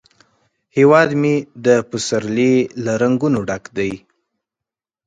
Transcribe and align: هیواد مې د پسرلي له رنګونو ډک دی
هیواد 0.77 1.09
مې 1.21 1.35
د 1.65 1.67
پسرلي 1.89 2.53
له 2.83 2.93
رنګونو 3.01 3.39
ډک 3.49 3.63
دی 3.77 3.91